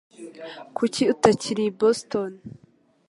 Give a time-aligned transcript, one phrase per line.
[0.77, 2.31] Kuki utakiri i Boston?